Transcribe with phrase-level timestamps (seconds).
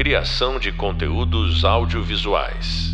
[0.00, 2.88] Criação de conteúdos audiovisuais.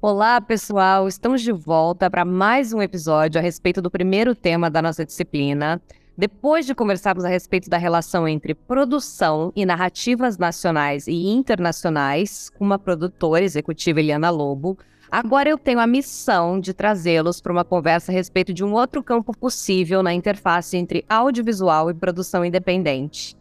[0.00, 1.08] Olá, pessoal!
[1.08, 5.82] Estamos de volta para mais um episódio a respeito do primeiro tema da nossa disciplina.
[6.16, 12.64] Depois de conversarmos a respeito da relação entre produção e narrativas nacionais e internacionais, com
[12.64, 14.78] uma produtora executiva, Eliana Lobo,
[15.10, 19.02] agora eu tenho a missão de trazê-los para uma conversa a respeito de um outro
[19.02, 23.36] campo possível na interface entre audiovisual e produção independente.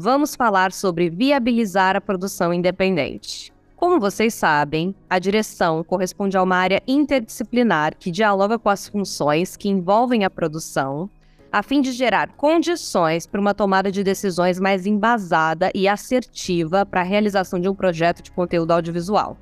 [0.00, 3.52] Vamos falar sobre viabilizar a produção independente.
[3.74, 9.56] Como vocês sabem, a direção corresponde a uma área interdisciplinar que dialoga com as funções
[9.56, 11.10] que envolvem a produção,
[11.50, 17.00] a fim de gerar condições para uma tomada de decisões mais embasada e assertiva para
[17.00, 19.36] a realização de um projeto de conteúdo audiovisual.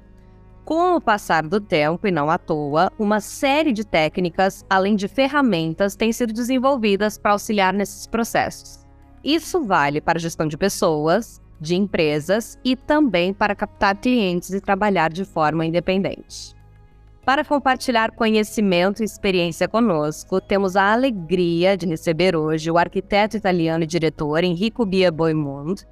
[0.65, 5.07] Com o passar do tempo, e não à toa, uma série de técnicas, além de
[5.07, 8.86] ferramentas, têm sido desenvolvidas para auxiliar nesses processos.
[9.27, 15.13] Isso vale para gestão de pessoas, de empresas e também para captar clientes e trabalhar
[15.13, 16.55] de forma independente.
[17.24, 23.82] Para compartilhar conhecimento e experiência conosco, temos a alegria de receber hoje o arquiteto italiano
[23.82, 25.85] e diretor Enrico Bia Boimund.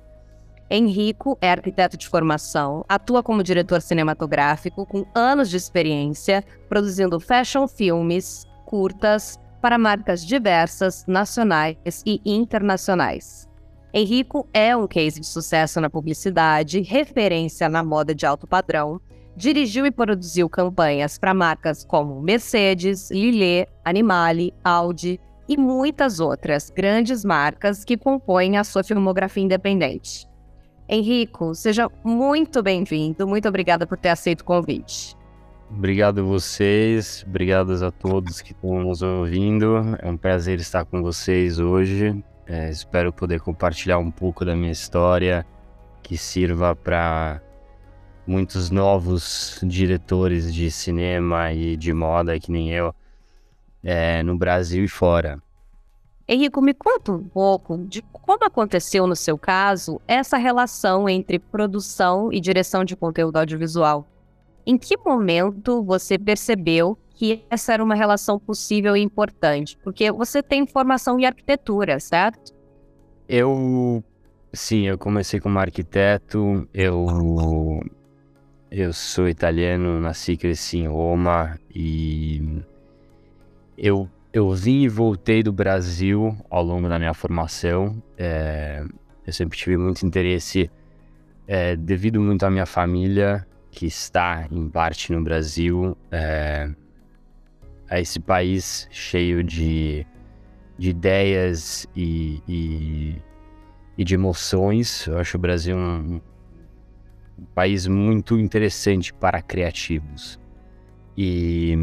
[0.71, 7.67] Enrico é arquiteto de formação, atua como diretor cinematográfico com anos de experiência, produzindo fashion
[7.67, 13.49] filmes, curtas, para marcas diversas, nacionais e internacionais.
[13.95, 19.01] Henrico é um case de sucesso na publicidade, referência na moda de alto padrão,
[19.35, 27.25] dirigiu e produziu campanhas para marcas como Mercedes, Lillet, Animale, Audi e muitas outras grandes
[27.25, 30.29] marcas que compõem a sua filmografia independente.
[30.87, 35.17] Henrico, seja muito bem-vindo, muito obrigada por ter aceito o convite.
[35.71, 39.77] Obrigado a vocês, obrigado a todos que estão nos ouvindo.
[40.01, 42.23] É um prazer estar com vocês hoje.
[42.47, 45.47] É, espero poder compartilhar um pouco da minha história
[46.03, 47.41] que sirva para
[48.27, 52.95] muitos novos diretores de cinema e de moda, que nem eu,
[53.83, 55.43] é, no Brasil e fora.
[56.27, 62.33] Henrico, me conta um pouco de como aconteceu no seu caso essa relação entre produção
[62.33, 64.07] e direção de conteúdo audiovisual.
[64.67, 69.79] Em que momento você percebeu que essa era uma relação possível e importante?
[69.85, 72.53] Porque você tem formação em arquitetura, certo?
[73.29, 74.03] Eu,
[74.53, 76.67] sim, eu comecei como arquiteto.
[76.73, 77.83] Eu,
[78.71, 82.63] eu sou italiano, nasci e cresci em Roma e
[83.77, 88.03] eu, eu vim e voltei do Brasil ao longo da minha formação.
[88.17, 88.85] É,
[89.27, 90.71] eu sempre tive muito interesse,
[91.47, 95.97] é, devido muito à minha família, que está em parte no Brasil.
[96.11, 96.71] É,
[97.89, 100.07] a esse país cheio de,
[100.79, 103.17] de ideias e, e,
[103.99, 105.07] e, de emoções.
[105.07, 106.21] Eu acho o Brasil um,
[107.39, 110.39] um país muito interessante para criativos.
[111.17, 111.77] E,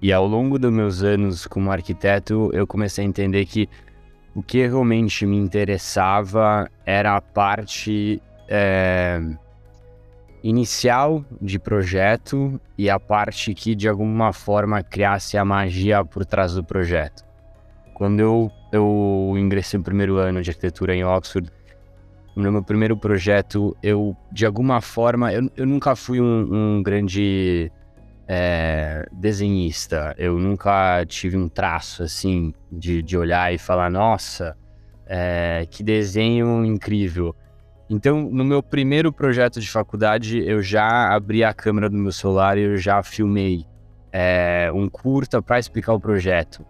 [0.00, 3.68] e ao longo dos meus anos como arquiteto, eu comecei a entender que
[4.34, 8.20] o que realmente me interessava era a parte.
[8.48, 9.20] É,
[10.44, 16.52] inicial de projeto e a parte que de alguma forma criasse a magia por trás
[16.52, 17.24] do projeto.
[17.94, 21.50] Quando eu, eu ingressei no primeiro ano de arquitetura em Oxford,
[22.36, 27.72] no meu primeiro projeto, eu de alguma forma, eu, eu nunca fui um, um grande
[28.28, 34.54] é, desenhista, eu nunca tive um traço assim de, de olhar e falar, nossa,
[35.06, 37.34] é, que desenho incrível.
[37.88, 42.56] Então, no meu primeiro projeto de faculdade, eu já abri a câmera do meu celular
[42.56, 43.66] e eu já filmei
[44.10, 46.64] é, um curta para explicar o projeto.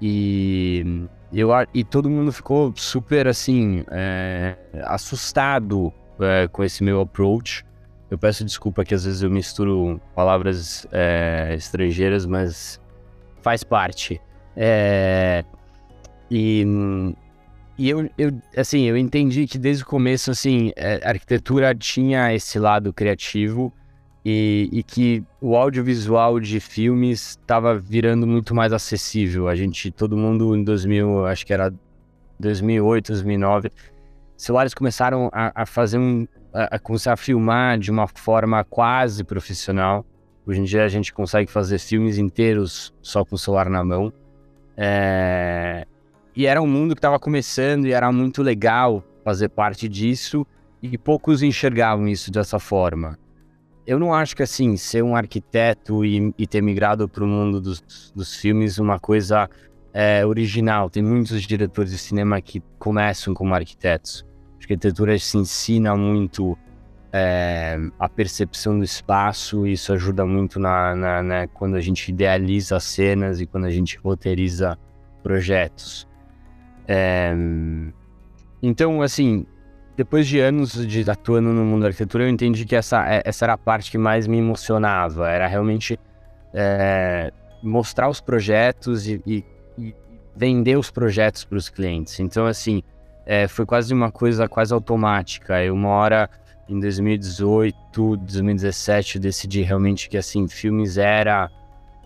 [0.00, 7.66] E, eu, e todo mundo ficou super, assim, é, assustado é, com esse meu approach.
[8.10, 10.84] Eu peço desculpa que às vezes eu misturo palavras
[11.54, 12.80] estrangeiras, mas
[13.40, 14.20] faz parte.
[16.28, 16.64] e
[17.80, 22.30] e eu, eu, assim, eu entendi que desde o começo, assim, é, a arquitetura tinha
[22.34, 23.72] esse lado criativo
[24.22, 29.48] e, e que o audiovisual de filmes estava virando muito mais acessível.
[29.48, 31.72] A gente, todo mundo em 2000, acho que era
[32.38, 33.72] 2008, 2009,
[34.36, 39.24] celulares começaram a, a fazer um, a, a, começar a filmar de uma forma quase
[39.24, 40.04] profissional.
[40.46, 44.12] Hoje em dia a gente consegue fazer filmes inteiros só com o celular na mão.
[44.76, 45.86] É,
[46.34, 50.46] e era um mundo que estava começando e era muito legal fazer parte disso
[50.82, 53.18] e poucos enxergavam isso dessa forma.
[53.86, 57.60] Eu não acho que assim, ser um arquiteto e, e ter migrado para o mundo
[57.60, 59.48] dos, dos filmes uma coisa
[59.92, 60.88] é, original.
[60.88, 64.24] Tem muitos diretores de cinema que começam como arquitetos.
[64.60, 66.56] arquitetura se ensina muito
[67.12, 72.78] é, a percepção do espaço, isso ajuda muito na, na, na, quando a gente idealiza
[72.78, 74.78] cenas e quando a gente roteiriza
[75.22, 76.08] projetos.
[76.92, 77.32] É,
[78.60, 79.46] então, assim,
[79.96, 83.44] depois de anos de atuando no mundo da arquitetura, eu entendi que essa, é, essa
[83.44, 85.96] era a parte que mais me emocionava, era realmente
[86.52, 87.32] é,
[87.62, 89.44] mostrar os projetos e, e,
[89.78, 89.94] e
[90.34, 92.18] vender os projetos para os clientes.
[92.18, 92.82] Então, assim,
[93.24, 95.62] é, foi quase uma coisa quase automática.
[95.62, 96.28] Eu, uma hora
[96.68, 101.48] em 2018, 2017, eu decidi realmente que assim, filmes era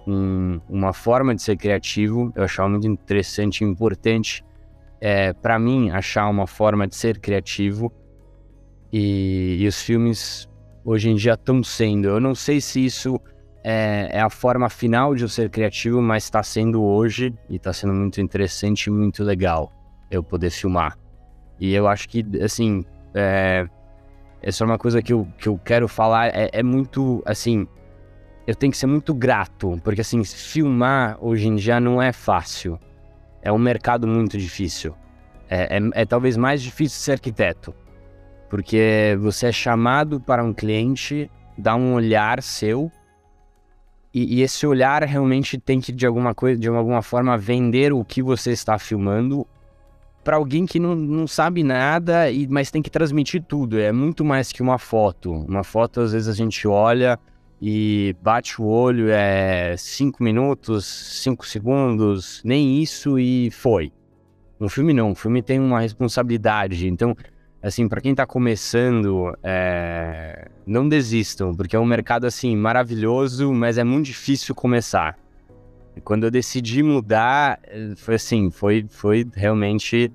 [0.06, 2.30] um, uma forma de ser criativo.
[2.36, 4.44] Eu achava muito interessante e importante
[5.04, 7.92] é, para mim achar uma forma de ser criativo.
[8.90, 10.48] E, e, os filmes
[10.82, 12.08] hoje em dia estão sendo.
[12.08, 13.20] Eu não sei se isso
[13.62, 17.70] é, é a forma final de eu ser criativo, mas está sendo hoje e está
[17.70, 19.70] sendo muito interessante e muito legal
[20.10, 20.96] eu poder filmar.
[21.60, 22.82] E eu acho que, assim,
[23.14, 23.68] é,
[24.40, 27.68] essa é uma coisa que eu, que eu quero falar, é, é muito, assim,
[28.46, 32.80] eu tenho que ser muito grato, porque, assim, filmar hoje em dia não é fácil.
[33.44, 34.94] É um mercado muito difícil.
[35.48, 37.74] É, é, é talvez mais difícil ser arquiteto,
[38.48, 42.90] porque você é chamado para um cliente, dá um olhar seu,
[44.14, 48.04] e, e, esse olhar realmente tem que, de alguma coisa, de alguma forma, vender o
[48.04, 49.44] que você está filmando
[50.22, 53.78] para alguém que não, não sabe nada, e, mas tem que transmitir tudo.
[53.78, 55.32] É muito mais que uma foto.
[55.32, 57.18] Uma foto, às vezes, a gente olha
[57.60, 63.92] e bate o olho, é cinco minutos, cinco segundos, nem isso e foi.
[64.60, 66.86] Um filme não, um filme tem uma responsabilidade.
[66.86, 67.16] Então,
[67.62, 70.48] assim, para quem está começando, é...
[70.66, 75.18] não desistam, porque é um mercado, assim, maravilhoso, mas é muito difícil começar.
[75.96, 80.12] E quando eu decidi mudar, eh, foi assim, foi, foi realmente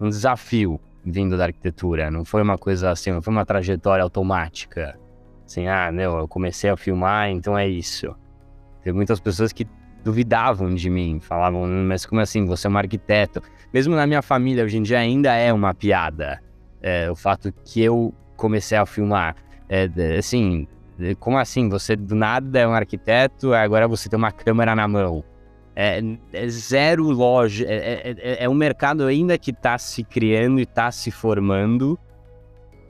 [0.00, 2.10] um desafio vindo da arquitetura.
[2.10, 4.98] Não foi uma coisa assim, não foi uma trajetória automática.
[5.48, 8.14] Assim, ah, não, eu comecei a filmar, então é isso.
[8.84, 9.66] Tem muitas pessoas que
[10.04, 13.42] duvidavam de mim, falavam, mas como assim, você é um arquiteto?
[13.72, 16.38] Mesmo na minha família, hoje em dia, ainda é uma piada.
[16.82, 19.36] É, o fato que eu comecei a filmar.
[19.70, 20.68] É, assim,
[21.18, 21.70] como assim?
[21.70, 25.24] Você do nada é um arquiteto, agora você tem uma câmera na mão.
[25.74, 26.02] É,
[26.34, 27.64] é zero loja.
[27.66, 31.98] É, é, é, é um mercado ainda que está se criando e está se formando.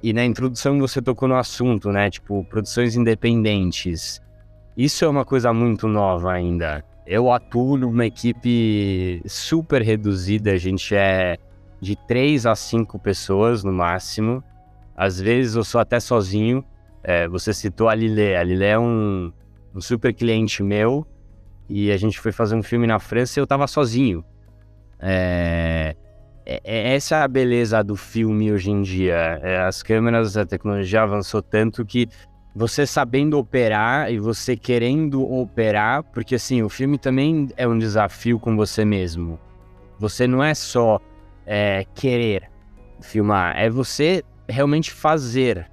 [0.02, 2.10] E na introdução você tocou no assunto, né?
[2.10, 4.20] Tipo, produções independentes.
[4.76, 6.84] Isso é uma coisa muito nova ainda.
[7.04, 11.36] Eu atuo numa equipe super reduzida, a gente é
[11.80, 14.42] de três a cinco pessoas no máximo.
[14.94, 16.64] Às vezes eu sou até sozinho,
[17.02, 18.36] é, você citou a Lilé.
[18.36, 19.32] A Lilé é um,
[19.74, 21.06] um, super cliente meu
[21.68, 24.24] e a gente foi fazer um filme na França e eu tava sozinho.
[25.00, 25.96] É,
[26.64, 29.38] essa é a beleza do filme hoje em dia.
[29.42, 32.08] É, as câmeras, a tecnologia avançou tanto que
[32.54, 38.40] você sabendo operar e você querendo operar, porque assim, o filme também é um desafio
[38.40, 39.38] com você mesmo.
[39.98, 41.00] Você não é só
[41.46, 42.50] é, querer
[43.00, 45.70] filmar, é você realmente fazer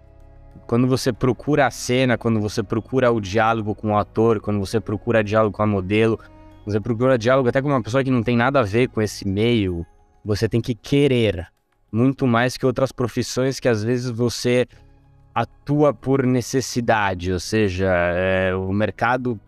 [0.68, 4.80] quando você procura a cena, quando você procura o diálogo com o ator, quando você
[4.80, 6.20] procura diálogo com a modelo,
[6.66, 9.28] você procura diálogo até com uma pessoa que não tem nada a ver com esse
[9.28, 9.86] meio,
[10.26, 11.48] você tem que querer
[11.92, 14.68] muito mais que outras profissões que às vezes você
[15.34, 19.40] atua por necessidade, ou seja, é, o mercado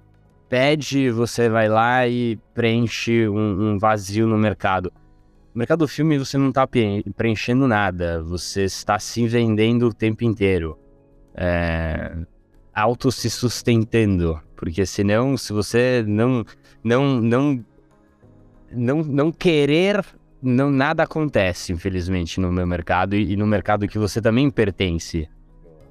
[0.48, 4.94] pede, você vai lá e preenche um, um vazio no mercado.
[5.54, 10.24] No mercado do filme você não está preenchendo nada, você está se vendendo o tempo
[10.24, 10.78] inteiro
[11.38, 12.16] é,
[12.74, 16.44] auto se sustentando, porque senão, se você não
[16.84, 17.66] não não
[18.72, 20.04] não, não querer,
[20.42, 25.28] não nada acontece, infelizmente, no meu mercado e, e no mercado que você também pertence.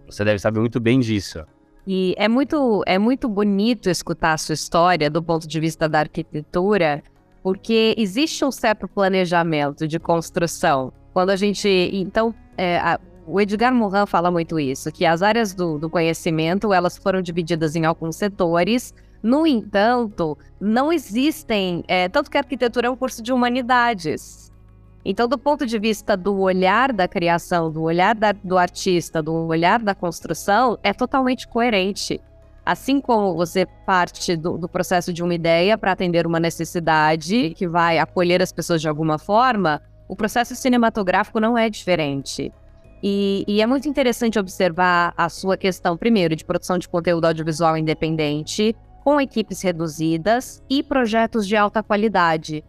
[0.06, 1.44] Você deve saber muito bem disso.
[1.86, 6.00] E é muito, é muito bonito escutar a sua história do ponto de vista da
[6.00, 7.02] arquitetura,
[7.42, 10.92] porque existe um certo planejamento de construção.
[11.12, 15.54] Quando a gente, então, é, a, o Edgar Morin fala muito isso, que as áreas
[15.54, 18.92] do, do conhecimento elas foram divididas em alguns setores.
[19.22, 24.52] No entanto, não existem, é, tanto que a arquitetura é um curso de humanidades.
[25.04, 29.32] Então, do ponto de vista do olhar da criação, do olhar da, do artista, do
[29.32, 32.20] olhar da construção, é totalmente coerente.
[32.64, 37.68] Assim como você parte do, do processo de uma ideia para atender uma necessidade que
[37.68, 42.52] vai acolher as pessoas de alguma forma, o processo cinematográfico não é diferente.
[43.00, 47.76] E, e, é muito interessante observar a sua questão, primeiro, de produção de conteúdo audiovisual
[47.76, 48.74] independente,
[49.06, 52.64] com equipes reduzidas e projetos de alta qualidade.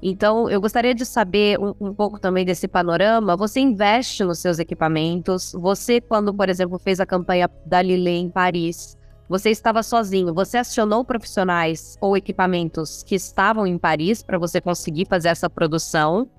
[0.00, 3.36] Então, eu gostaria de saber um, um, pouco também desse panorama.
[3.36, 5.50] Você investe nos seus equipamentos?
[5.52, 8.96] Você, quando, por exemplo, fez a campanha da Lilê em Paris,
[9.28, 10.32] você estava sozinho?
[10.32, 16.30] Você acionou profissionais ou equipamentos que estavam em Paris para você conseguir fazer essa produção?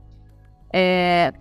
[0.73, 1.33] É...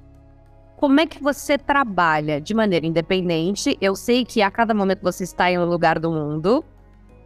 [0.78, 3.78] Como é que você trabalha de maneira independente?
[3.80, 6.64] Eu sei que a cada momento você está em um lugar do mundo,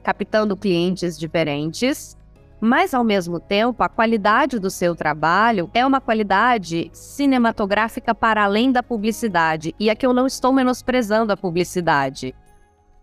[0.08, 2.16] captando clientes diferentes.
[2.58, 8.72] Mas, ao mesmo tempo, a qualidade do seu trabalho é uma qualidade cinematográfica para além
[8.72, 9.74] da publicidade.
[9.78, 12.34] E aqui eu não estou menosprezando a publicidade.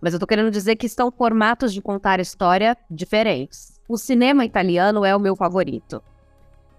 [0.01, 3.79] Mas eu estou querendo dizer que estão formatos de contar história diferentes.
[3.87, 6.01] O cinema italiano é o meu favorito.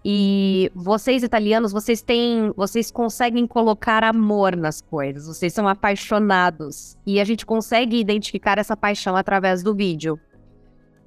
[0.09, 5.27] E vocês italianos, vocês têm, vocês conseguem colocar amor nas coisas.
[5.27, 10.17] Vocês são apaixonados e a gente consegue identificar essa paixão através do vídeo.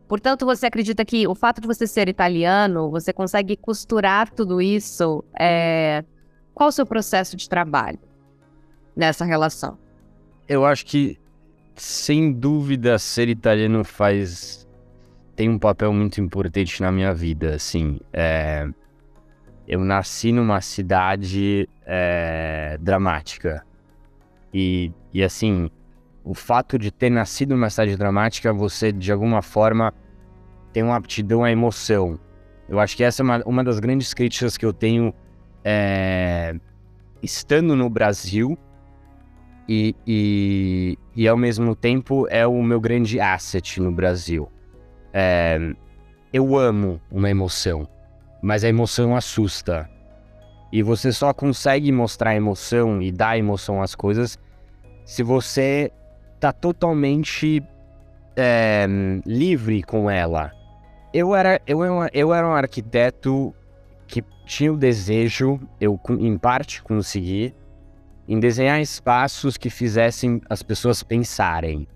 [0.05, 5.23] Portanto, você acredita que o fato de você ser italiano, você consegue costurar tudo isso?
[5.39, 6.03] É...
[6.53, 7.99] Qual o seu processo de trabalho
[8.93, 9.77] nessa relação?
[10.45, 11.17] Eu acho que,
[11.73, 14.67] sem dúvida, ser italiano faz.
[15.37, 17.55] tem um papel muito importante na minha vida.
[17.55, 18.67] Assim, é...
[19.69, 22.75] eu nasci numa cidade é...
[22.81, 23.63] dramática.
[24.51, 25.69] E, e assim,
[26.23, 29.93] o fato de ter nascido numa cidade dramática, você de alguma forma
[30.73, 32.19] tem uma aptidão à emoção.
[32.67, 35.13] Eu acho que essa é uma, uma das grandes críticas que eu tenho
[35.63, 36.55] é,
[37.21, 38.57] estando no Brasil
[39.67, 44.51] e, e, e, ao mesmo tempo é o meu grande asset no Brasil.
[45.13, 45.59] É,
[46.33, 47.87] eu amo uma emoção,
[48.41, 49.89] mas a emoção assusta.
[50.71, 54.37] E você só consegue mostrar emoção e dar emoção às coisas
[55.03, 55.91] se você
[56.39, 57.63] tá totalmente
[58.35, 58.87] é,
[59.25, 60.51] livre com ela.
[61.11, 61.79] Eu era, eu,
[62.13, 63.53] eu era um arquiteto
[64.07, 67.53] que tinha o desejo, eu em parte consegui,
[68.27, 71.87] em desenhar espaços que fizessem as pessoas pensarem.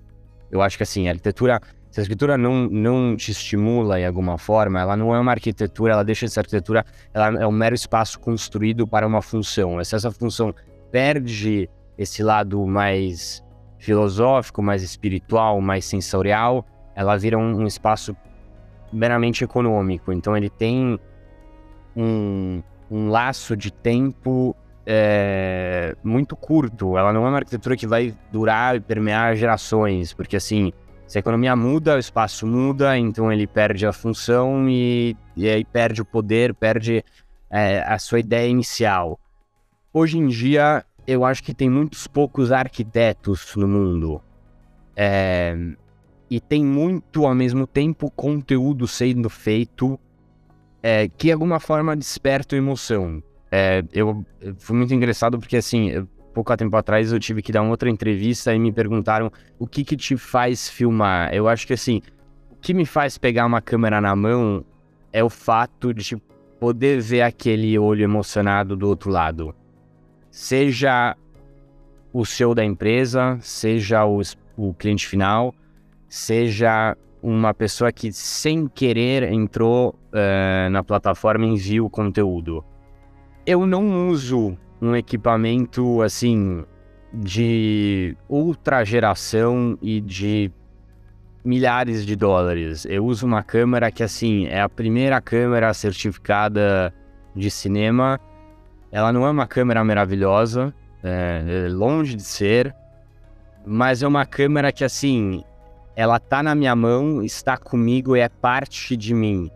[0.51, 1.61] Eu acho que assim, a arquitetura,
[1.93, 5.93] se a arquitetura não, não te estimula em alguma forma, ela não é uma arquitetura,
[5.93, 6.83] ela deixa de ser arquitetura,
[7.13, 9.81] ela é um mero espaço construído para uma função.
[9.83, 10.55] Se essa função
[10.91, 13.43] perde esse lado mais
[13.77, 18.17] filosófico, mais espiritual, mais sensorial, ela vira um, um espaço
[18.91, 20.11] meramente econômico.
[20.11, 20.99] Então ele tem
[21.95, 26.97] um, um laço de tempo é, muito curto.
[26.97, 30.73] Ela não é uma arquitetura que vai durar e permear gerações, porque assim,
[31.13, 35.63] se a economia muda, o espaço muda, então ele perde a função e, e aí
[35.63, 37.05] perde o poder, perde
[37.51, 39.19] é, a sua ideia inicial.
[39.93, 44.19] Hoje em dia, eu acho que tem muitos poucos arquitetos no mundo.
[44.95, 45.55] É,
[46.31, 49.99] e tem muito, ao mesmo tempo, conteúdo sendo feito
[50.81, 53.21] é, que, de alguma forma, desperta emoção.
[53.51, 57.51] É, eu, eu fui muito engraçado porque, assim, eu, pouco tempo atrás eu tive que
[57.51, 61.33] dar uma outra entrevista e me perguntaram o que que te faz filmar.
[61.33, 62.01] Eu acho que, assim,
[62.51, 64.65] o que me faz pegar uma câmera na mão
[65.11, 66.17] é o fato de
[66.59, 69.55] poder ver aquele olho emocionado do outro lado
[70.33, 71.15] seja
[72.11, 74.19] o CEO da empresa, seja o,
[74.57, 75.53] o cliente final,
[76.09, 82.65] seja uma pessoa que sem querer entrou uh, na plataforma e viu o conteúdo.
[83.45, 86.65] Eu não uso um equipamento assim
[87.13, 90.51] de ultra geração e de
[91.43, 92.85] milhares de dólares.
[92.89, 96.93] Eu uso uma câmera que assim é a primeira câmera certificada
[97.35, 98.19] de cinema
[98.93, 100.71] ela não é uma câmera maravilhosa,
[101.03, 102.75] é, é longe de ser,
[103.65, 105.43] mas é uma câmera que, assim,
[105.95, 109.49] ela tá na minha mão, está comigo é parte de mim.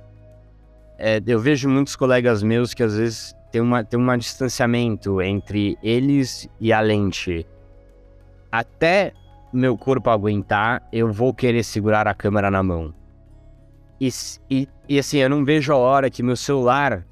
[0.98, 5.78] É, eu vejo muitos colegas meus que às vezes tem, uma, tem um distanciamento entre
[5.82, 7.46] eles e a lente.
[8.52, 9.14] Até
[9.52, 12.94] meu corpo aguentar, eu vou querer segurar a câmera na mão.
[14.00, 14.10] E,
[14.50, 17.04] e, e assim, eu não vejo a hora que meu celular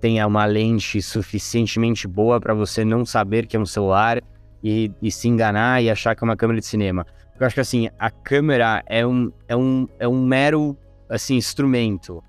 [0.00, 4.22] tenha uma lente suficientemente boa para você não saber que é um celular
[4.62, 7.04] e, e, se enganar e achar que é uma câmera de cinema.
[7.40, 10.76] Eu acho que assim, a câmera é um, é um, é um mero
[11.08, 12.22] assim, instrumento.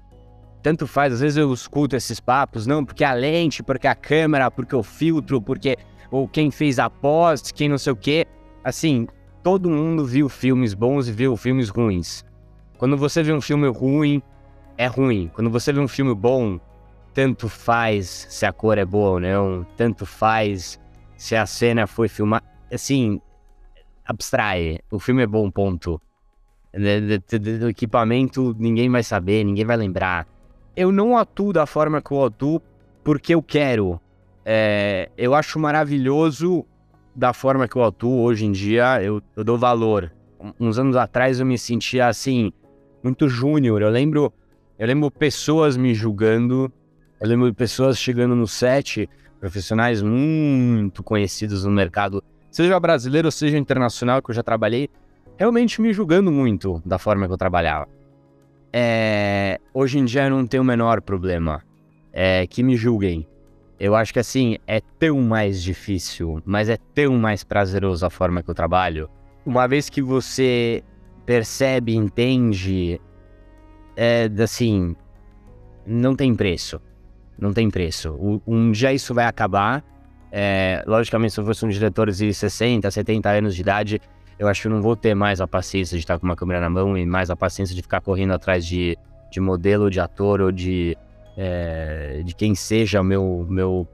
[0.62, 4.52] Tanto faz, às vezes eu escuto esses papos, não, porque a lente, porque a câmera,
[4.52, 5.78] porque o filtro, porque
[6.12, 8.26] ou quem fez a pós, quem não sei o quê.
[8.64, 9.08] Assim,
[9.44, 12.26] todo mundo viu filmes bons e viu filmes ruins.
[12.78, 14.22] Quando você vê um filme ruim,
[14.78, 15.30] é ruim.
[15.34, 16.60] Quando você vê um filme bom,
[17.14, 20.80] tanto faz se a cor é boa ou não, tanto faz
[21.18, 22.46] se a cena foi filmada.
[22.72, 23.22] Assim,
[24.06, 24.80] abstrai.
[24.92, 26.02] O filme é bom, ponto.
[27.60, 30.28] Do equipamento ninguém vai saber, ninguém vai lembrar.
[30.76, 32.62] Eu não atuo da forma que eu atuo
[33.04, 34.00] porque eu quero.
[34.46, 36.66] É, eu acho maravilhoso
[37.16, 40.12] da forma que eu atuo hoje em dia, eu, eu dou valor.
[40.60, 42.54] Uns anos atrás eu me sentia assim,
[43.04, 43.82] muito júnior.
[43.82, 44.32] Eu lembro,
[44.78, 46.72] eu lembro pessoas me julgando,
[47.20, 49.10] eu lembro pessoas chegando no set,
[49.40, 54.90] profissionais muito conhecidos no mercado, seja brasileiro, seja internacional, que eu já trabalhei,
[55.38, 57.99] realmente me julgando muito da forma que eu trabalhava.
[58.72, 61.64] É, hoje em dia eu não tenho o menor problema.
[62.12, 63.28] É, que me julguem.
[63.80, 68.44] Eu acho que assim, é tão mais difícil, mas é tão mais prazeroso a forma
[68.44, 69.10] que eu trabalho.
[69.46, 70.84] Uma vez que você
[71.26, 73.00] percebe, entende,
[73.96, 74.96] é assim,
[75.86, 76.82] não tem preço.
[77.38, 78.42] Não tem preço.
[78.46, 79.84] Um dia isso vai acabar.
[80.32, 84.02] É, logicamente, se eu fosse um diretor de 60, 70 anos de idade,
[84.40, 86.62] eu acho que eu não vou ter mais a paciência de estar com uma câmera
[86.62, 88.98] na mão e mais a paciência de ficar correndo atrás de,
[89.30, 90.98] de modelo, de ator ou de,
[91.38, 93.86] é, de quem seja o meu, meu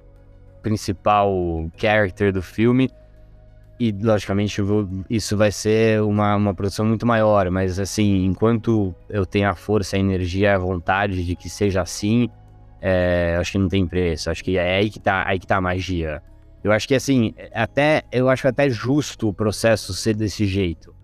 [0.61, 1.33] principal
[1.75, 2.91] character do filme.
[3.79, 9.25] E, logicamente, vou, isso vai ser uma, uma produção muito maior, mas, assim, enquanto eu
[9.25, 12.29] tenho a força, a energia, a vontade de que seja assim,
[12.79, 14.29] é, acho que não tem preço.
[14.29, 16.21] Acho que é aí que tá, aí que tá a magia.
[16.65, 20.95] Eu acho que assim, até eu acho até justo o processo ser desse jeito.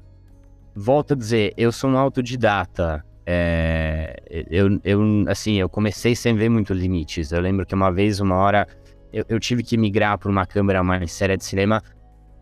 [0.76, 3.06] Volto a dizer, eu sou um autodidata.
[3.28, 4.16] É,
[4.50, 7.32] eu, eu, assim, eu comecei sem ver muito limites.
[7.32, 8.68] Eu lembro que uma vez, uma hora,
[9.14, 11.84] eu, eu tive que migrar para uma câmera mais séria de cinema,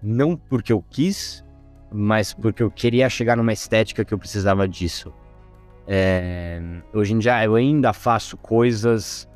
[0.02, 1.44] não porque eu quis,
[1.92, 5.14] mas porque eu queria chegar numa estética que eu precisava disso.
[5.86, 6.62] É,
[6.94, 9.28] hoje em dia eu ainda faço coisas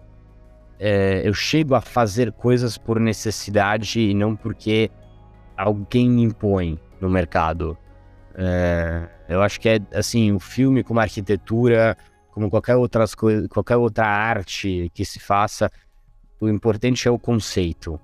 [0.85, 4.91] é, eu chego a fazer coisas por necessidade e não porque
[5.55, 7.77] alguém me impõe no mercado.
[8.35, 11.95] É, eu acho que é assim, o filme como arquitetura,
[12.31, 15.71] como qualquer, outras qualquer outra arte que se faça,
[16.37, 17.97] o importante é o conceito.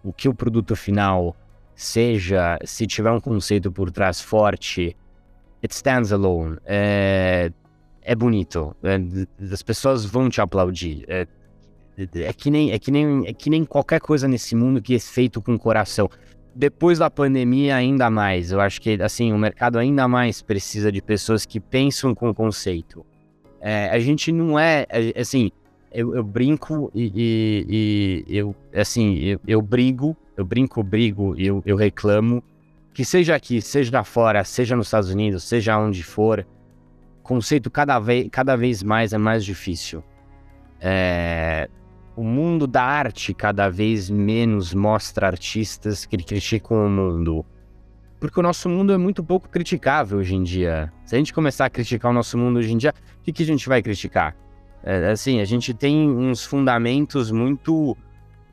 [0.00, 1.34] O que o produto final
[1.74, 4.96] seja, se tiver um conceito por trás forte,
[5.60, 6.58] it stands alone.
[6.64, 7.50] É,
[8.02, 8.76] é bonito.
[8.84, 9.00] É,
[9.52, 11.04] as pessoas vão te aplaudir.
[11.08, 11.26] É,
[11.96, 14.98] é que nem, é que nem, é que nem qualquer coisa nesse mundo que é
[14.98, 16.08] feito com coração.
[16.54, 18.52] Depois da pandemia, ainda mais.
[18.52, 23.04] Eu acho que, assim, o mercado ainda mais precisa de pessoas que pensam com conceito.
[23.60, 25.50] É, a gente não é, é assim,
[25.90, 31.62] eu, eu brinco e, e, e, eu, assim, eu, eu brigo, eu brinco, brigo eu,
[31.64, 32.42] eu reclamo
[32.92, 36.46] que seja aqui, seja fora, seja nos Estados Unidos, seja onde for,
[37.22, 40.02] conceito cada vez, cada vez mais é mais difícil.
[40.80, 41.68] É,
[42.16, 47.44] o mundo da arte cada vez menos mostra artistas que criticam o mundo.
[48.20, 50.92] Porque o nosso mundo é muito pouco criticável hoje em dia.
[51.04, 53.46] Se a gente começar a criticar o nosso mundo hoje em dia, o que, a
[53.46, 54.36] gente vai criticar?
[54.82, 57.96] É, assim, a gente tem uns fundamentos muito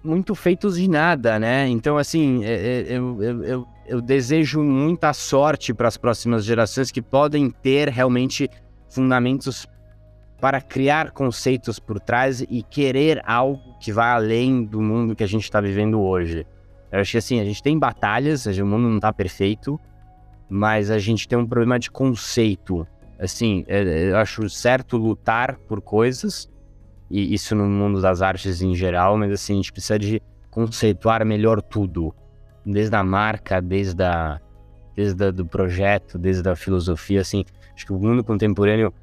[0.03, 1.67] muito feitos de nada, né?
[1.67, 6.89] Então, assim, é, é, eu, eu, eu, eu desejo muita sorte para as próximas gerações
[6.89, 8.49] que podem ter realmente
[8.89, 9.67] fundamentos
[10.41, 15.27] para criar conceitos por trás e querer algo que vá além do mundo que a
[15.27, 16.47] gente está vivendo hoje.
[16.91, 19.79] Eu acho que assim, a gente tem batalhas, o mundo não está perfeito,
[20.49, 22.87] mas a gente tem um problema de conceito.
[23.19, 26.49] Assim, é, é, eu acho certo lutar por coisas,
[27.07, 31.23] e isso no mundo das artes em geral, mas assim, a gente precisa de conceituar
[31.23, 32.15] melhor tudo.
[32.65, 34.39] Desde a marca, desde a,
[34.95, 37.45] desde a, do projeto, desde a filosofia, assim.
[37.75, 38.93] Acho que o mundo contemporâneo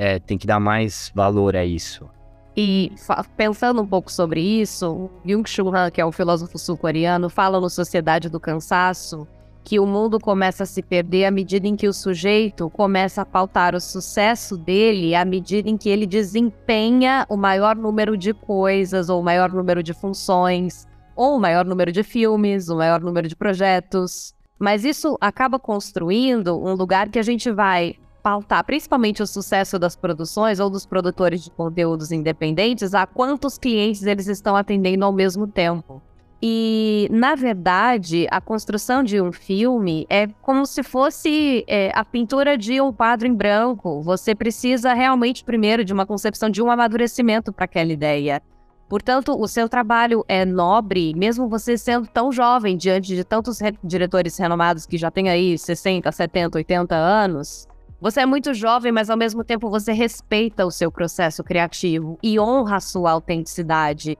[0.00, 2.08] é, tem que dar mais valor a isso.
[2.56, 2.90] E
[3.36, 8.30] pensando um pouco sobre isso, Byung-Chul Han, que é um filósofo sul-coreano, fala no Sociedade
[8.30, 9.28] do Cansaço
[9.62, 13.26] que o mundo começa a se perder à medida em que o sujeito começa a
[13.26, 19.10] pautar o sucesso dele à medida em que ele desempenha o maior número de coisas,
[19.10, 23.28] ou o maior número de funções, ou o maior número de filmes, o maior número
[23.28, 24.34] de projetos.
[24.58, 29.96] Mas isso acaba construindo um lugar que a gente vai pautar principalmente o sucesso das
[29.96, 35.46] produções ou dos produtores de conteúdos independentes a quantos clientes eles estão atendendo ao mesmo
[35.46, 36.02] tempo.
[36.42, 42.56] E, na verdade, a construção de um filme é como se fosse é, a pintura
[42.56, 44.00] de um quadro em branco.
[44.00, 48.40] Você precisa realmente, primeiro, de uma concepção de um amadurecimento para aquela ideia.
[48.88, 53.78] Portanto, o seu trabalho é nobre, mesmo você sendo tão jovem, diante de tantos re
[53.84, 57.68] diretores renomados que já têm aí 60, 70, 80 anos.
[58.00, 62.40] Você é muito jovem, mas ao mesmo tempo você respeita o seu processo criativo e
[62.40, 64.16] honra a sua autenticidade,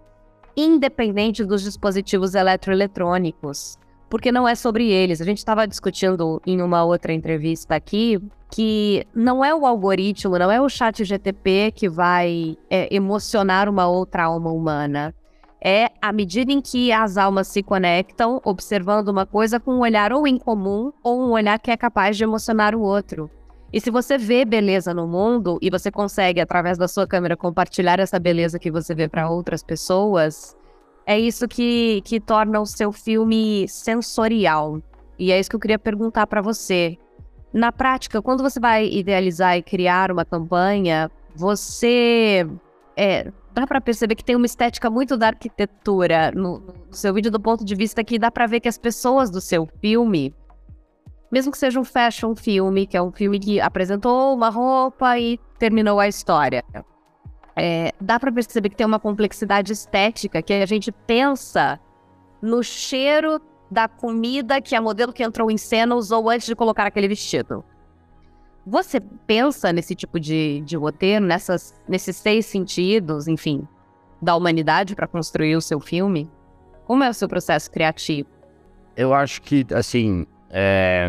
[0.55, 3.79] independente dos dispositivos eletroeletrônicos.
[4.11, 5.21] porque não é sobre eles.
[5.21, 10.51] A gente estava discutindo em uma outra entrevista aqui que não é o algoritmo, não
[10.51, 15.15] é o chat GTP que vai é, emocionar uma outra alma humana.
[15.65, 20.13] É à medida em que as almas se conectam, observando uma coisa com um olhar
[20.13, 23.31] ou incomum ou um olhar que é capaz de emocionar o outro.
[23.73, 28.01] E se você vê beleza no mundo e você consegue, através da sua câmera, compartilhar
[28.01, 30.57] essa beleza que você vê para outras pessoas,
[31.07, 34.83] é isso que, que torna o seu filme sensorial.
[35.19, 36.99] E é isso que eu queria perguntar para você.
[37.53, 42.47] Na prática, quando você vai idealizar e criar uma campanha, você
[42.97, 47.31] é, dá para perceber que tem uma estética muito da arquitetura no, no, seu vídeo
[47.31, 50.35] do ponto de vista que dá para ver que as pessoas do seu filme,
[51.31, 55.39] mesmo que seja um fashion filme, que é um filme que apresentou uma roupa e
[55.59, 56.65] terminou a história,
[57.57, 61.79] é, dá para perceber que tem uma complexidade estética que a gente pensa
[62.43, 63.41] no cheiro
[63.71, 67.65] da comida que a modelo que entrou em cena usou antes de colocar aquele vestido.
[68.67, 73.67] Você pensa nesse tipo de, de roteiro, nessas, nesses seis sentidos, enfim,
[74.21, 76.31] da humanidade para construir o seu filme?
[76.85, 78.29] Como é o seu processo criativo?
[78.97, 81.09] Eu acho que, assim, é...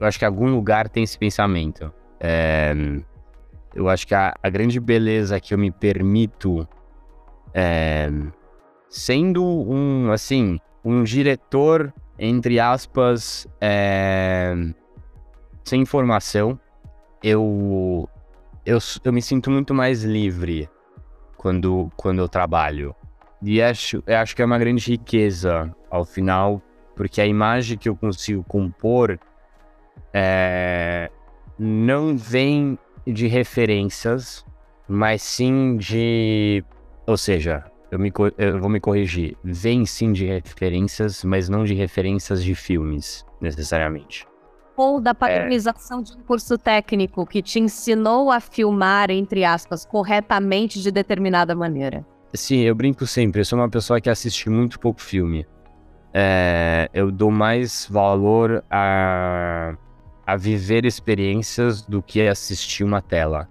[0.00, 1.92] eu acho que algum lugar tem esse pensamento.
[2.20, 2.74] É...
[3.74, 6.66] Eu acho que a, a, grande beleza que eu me permito,
[7.54, 8.10] é...
[8.88, 14.54] sendo um, assim, um diretor, entre aspas, é,
[15.64, 16.58] sem informação,
[17.22, 18.08] eu,
[18.64, 20.68] eu, eu me sinto muito mais livre
[21.36, 22.94] quando, quando eu trabalho.
[23.42, 26.60] E acho, acho que é uma grande riqueza ao final,
[26.98, 29.20] porque a imagem que eu consigo compor
[30.12, 31.08] é,
[31.56, 34.44] não vem de referências,
[34.88, 36.64] mas sim de.
[37.06, 39.36] Ou seja, eu, me, eu vou me corrigir.
[39.44, 44.26] Vem sim de referências, mas não de referências de filmes, necessariamente.
[44.76, 46.02] Ou da padronização é...
[46.02, 52.04] de um curso técnico que te ensinou a filmar, entre aspas, corretamente de determinada maneira.
[52.34, 53.40] Sim, eu brinco sempre.
[53.40, 55.46] Eu sou uma pessoa que assiste muito pouco filme.
[56.20, 59.76] É, eu dou mais valor a,
[60.26, 63.48] a viver experiências do que assistir uma tela.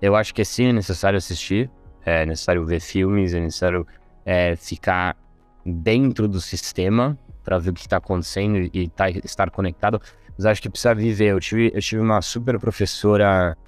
[0.00, 1.68] Eu acho que sim é necessário assistir,
[2.06, 3.84] é necessário ver filmes, é necessário
[4.24, 5.16] é, ficar
[5.66, 10.00] dentro do sistema para ver o que está acontecendo e tá, estar conectado.
[10.36, 11.32] Mas acho que precisa viver.
[11.32, 13.58] Eu tive, eu tive uma super professora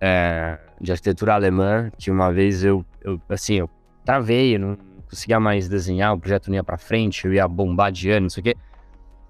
[0.00, 3.68] é, de arquitetura alemã que uma vez eu, eu assim, eu
[4.06, 7.90] travei, eu não conseguia mais desenhar, o projeto não ia para frente, eu ia bombar
[7.90, 8.56] de ano, não sei o quê.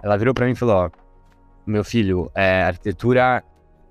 [0.02, 0.90] Ela virou para mim e falou: ó,
[1.66, 3.42] meu filho, é, arquitetura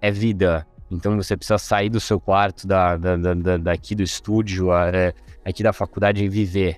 [0.01, 0.65] é vida.
[0.89, 5.61] Então você precisa sair do seu quarto, da, da, da daqui do estúdio, é, aqui
[5.61, 6.77] da faculdade e viver.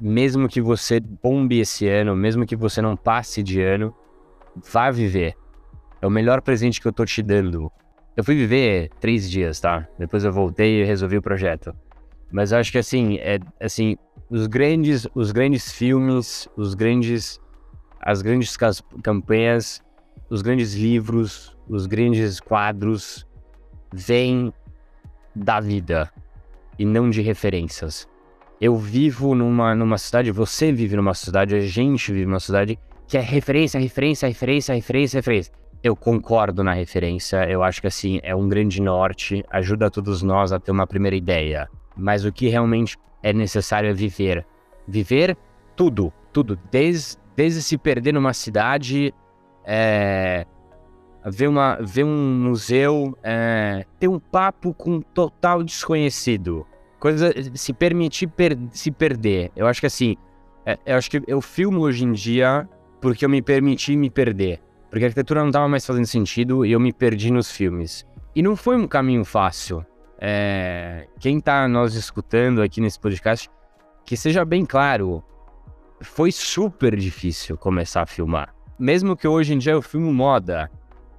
[0.00, 3.94] Mesmo que você bombe esse ano, mesmo que você não passe de ano,
[4.72, 5.34] vá viver.
[6.00, 7.72] É o melhor presente que eu tô te dando.
[8.16, 9.86] Eu fui viver três dias, tá?
[9.98, 11.74] Depois eu voltei e resolvi o projeto.
[12.30, 13.96] Mas eu acho que assim, é assim,
[14.30, 17.40] os grandes, os grandes filmes, os grandes,
[18.00, 18.56] as grandes
[19.02, 19.82] campanhas,
[20.28, 23.26] os grandes livros, os grandes quadros
[23.92, 24.52] vêm
[25.34, 26.10] da vida
[26.78, 28.08] e não de referências.
[28.60, 33.16] Eu vivo numa, numa cidade, você vive numa cidade, a gente vive numa cidade que
[33.16, 35.52] é referência, referência, referência, referência, referência.
[35.82, 40.52] Eu concordo na referência, eu acho que assim, é um grande norte, ajuda todos nós
[40.52, 41.68] a ter uma primeira ideia.
[41.96, 44.46] Mas o que realmente é necessário é viver.
[44.86, 45.36] Viver
[45.74, 46.56] tudo, tudo.
[46.70, 49.12] Desde, desde se perder numa cidade,
[49.64, 50.46] é,
[51.26, 56.64] ver, uma, ver um museu, é, ter um papo com um total desconhecido.
[57.00, 59.50] Coisa, se permitir per, se perder.
[59.56, 60.16] Eu acho que assim,
[60.64, 62.68] é, eu acho que eu filmo hoje em dia
[63.00, 64.60] porque eu me permiti me perder.
[64.88, 68.06] Porque a arquitetura não estava mais fazendo sentido e eu me perdi nos filmes.
[68.36, 69.84] E não foi um caminho fácil.
[70.18, 73.50] É, quem está nós escutando aqui nesse podcast,
[74.04, 75.22] que seja bem claro,
[76.00, 78.54] foi super difícil começar a filmar.
[78.78, 80.70] Mesmo que hoje em dia eu filmo moda,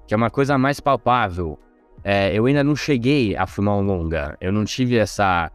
[0.07, 1.59] que é uma coisa mais palpável,
[2.03, 4.37] é, eu ainda não cheguei a filmar um longa.
[4.39, 5.51] Eu não tive essa,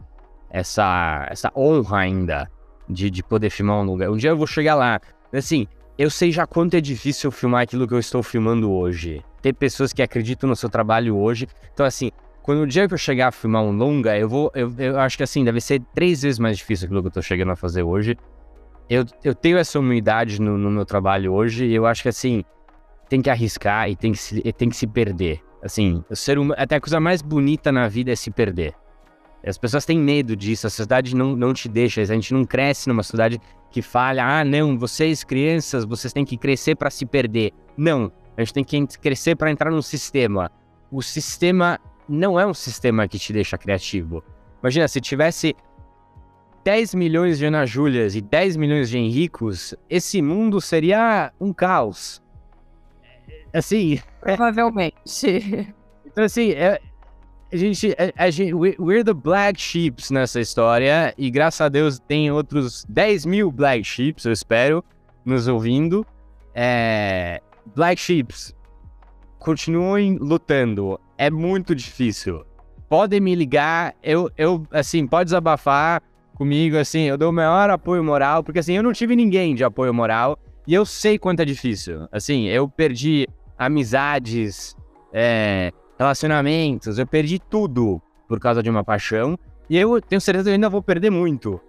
[0.49, 2.51] essa, essa honra ainda
[2.87, 4.11] de, de poder filmar um longa.
[4.11, 4.99] Um dia eu vou chegar lá.
[5.31, 9.23] Assim, eu sei já quanto é difícil filmar aquilo que eu estou filmando hoje.
[9.41, 11.47] Ter pessoas que acreditam no seu trabalho hoje.
[11.73, 12.11] Então, assim,
[12.43, 14.51] quando o dia que eu chegar a filmar um longa, eu vou.
[14.53, 17.23] Eu, eu acho que assim, deve ser três vezes mais difícil aquilo que eu estou
[17.23, 18.17] chegando a fazer hoje.
[18.89, 22.43] Eu, eu tenho essa humildade no, no meu trabalho hoje e eu acho que assim,
[23.07, 25.41] tem que arriscar e tem que se, tem que se perder.
[25.63, 28.75] Assim, o ser humano, até a coisa mais bonita na vida é se perder.
[29.45, 32.89] As pessoas têm medo disso, a sociedade não, não te deixa, a gente não cresce
[32.89, 33.39] numa sociedade
[33.71, 37.53] que fala: ah, não, vocês crianças, vocês têm que crescer para se perder.
[37.77, 40.51] Não, a gente tem que crescer para entrar no sistema.
[40.91, 44.23] O sistema não é um sistema que te deixa criativo.
[44.61, 45.55] Imagina, se tivesse
[46.63, 52.21] 10 milhões de Ana Júlias e 10 milhões de Henricos, esse mundo seria um caos.
[53.53, 53.99] Assim.
[54.21, 55.73] Provavelmente.
[56.05, 56.79] Então, assim, é,
[57.51, 58.53] a gente, a, a gente.
[58.53, 61.13] We're the black sheeps nessa história.
[61.17, 64.83] E graças a Deus tem outros 10 mil black sheeps, eu espero,
[65.25, 66.05] nos ouvindo.
[66.55, 67.41] É,
[67.75, 68.55] black sheeps,
[69.39, 70.99] continuem lutando.
[71.17, 72.45] É muito difícil.
[72.89, 76.01] Podem me ligar, eu, eu, assim, pode desabafar
[76.35, 79.63] comigo, assim, eu dou o maior apoio moral, porque assim, eu não tive ninguém de
[79.63, 82.07] apoio moral e eu sei quanto é difícil.
[82.11, 84.75] Assim, eu perdi amizades,
[85.11, 89.37] é, relacionamentos, eu perdi tudo por causa de uma paixão
[89.69, 91.59] e eu tenho certeza que eu ainda vou perder muito.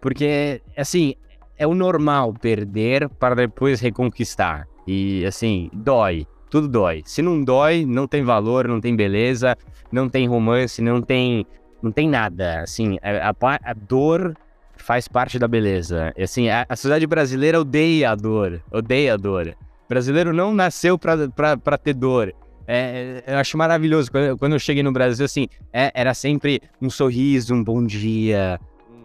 [0.00, 1.14] Porque, assim,
[1.56, 4.66] é o normal perder para depois reconquistar.
[4.86, 6.26] E, assim, dói.
[6.50, 7.02] Tudo dói.
[7.04, 9.56] Se não dói, não tem valor, não tem beleza,
[9.90, 11.46] não tem romance, não tem
[11.82, 12.60] não tem nada.
[12.60, 14.36] Assim, a, a, a dor
[14.76, 16.12] faz parte da beleza.
[16.16, 19.48] E, assim, a, a, sociedade brasileira odeia a dor, odeia a dor.
[19.84, 22.34] O brasileiro não nasceu para ter dor.
[22.66, 24.10] É, eu acho maravilhoso.
[24.10, 28.60] Quando, quando eu cheguei no Brasil, assim, é, era sempre um sorriso, um bom dia.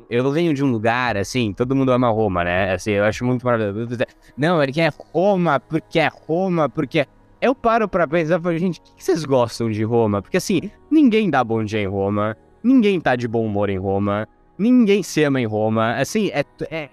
[0.10, 2.74] Eu venho de um lugar, assim, todo mundo ama Roma, né?
[2.74, 3.96] Assim, eu acho muito maravilhoso.
[4.36, 7.06] Não, ele quer Roma, porque é Roma, porque...
[7.42, 10.22] Eu paro pra pensar, gente, o que vocês gostam de Roma?
[10.22, 12.38] Porque, assim, ninguém dá bom dia em Roma.
[12.64, 14.28] Ninguém tá de bom humor em Roma.
[14.60, 15.96] Ninguém se ama em Roma.
[15.96, 16.90] Assim, é, é,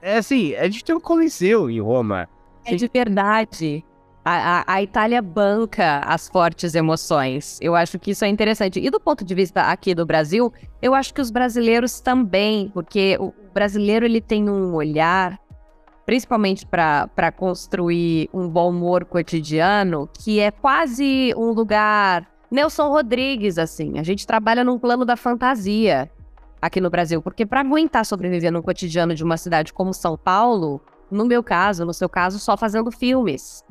[0.00, 2.28] é assim, a gente tem um coliseu em Roma.
[2.64, 3.84] É de verdade.
[4.24, 7.58] A, a, a, Itália banca as fortes emoções.
[7.60, 8.78] Eu acho que isso é interessante.
[8.78, 13.16] E do ponto de vista aqui do Brasil, eu acho que os brasileiros também, porque
[13.18, 15.40] o brasileiro ele tem um olhar,
[16.08, 23.98] principalmente para construir um bom humor cotidiano, que é quase um lugar Nelson Rodrigues, assim.
[23.98, 26.10] A gente trabalha num plano da fantasia
[26.62, 30.80] aqui no Brasil, porque para aguentar sobreviver no cotidiano de uma cidade como São Paulo,
[31.10, 33.62] no meu caso, no seu caso, só fazendo filmes.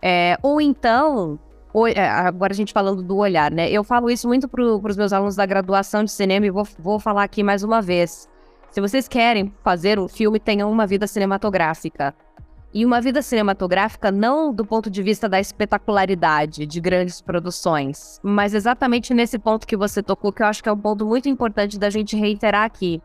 [0.00, 1.38] É, ou então,
[1.70, 3.70] ou, é, agora a gente falando do olhar, né?
[3.70, 6.98] Eu falo isso muito para os meus alunos da graduação de cinema e vou, vou
[6.98, 8.26] falar aqui mais uma vez.
[8.74, 12.12] Se vocês querem fazer um filme, tenham uma vida cinematográfica
[12.72, 18.52] e uma vida cinematográfica não do ponto de vista da espetacularidade de grandes produções, mas
[18.52, 21.78] exatamente nesse ponto que você tocou, que eu acho que é um ponto muito importante
[21.78, 23.00] da gente reiterar aqui,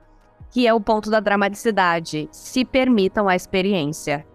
[0.49, 2.27] que é o ponto da dramaticidade.
[2.31, 4.25] Se permitam a experiência.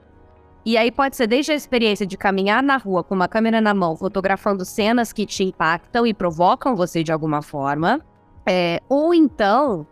[0.64, 3.74] E aí pode ser desde a experiência de caminhar na rua com uma câmera na
[3.74, 8.00] mão, fotografando cenas que te impactam e provocam você de alguma forma,
[8.46, 9.84] é, ou então